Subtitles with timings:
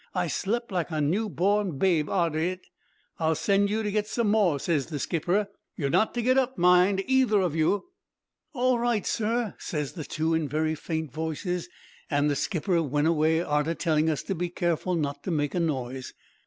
[0.15, 2.65] I slep' like a new born babe arter it.'
[3.19, 5.47] "'I'll send you to get some more,' ses the skipper.
[5.77, 7.85] 'You're not to get up, mind, either of you.'
[8.51, 11.69] "'All right, sir,' ses the two in very faint voices,
[12.09, 15.59] an' the skipper went away arter telling us to be careful not to make a
[15.59, 16.15] noise.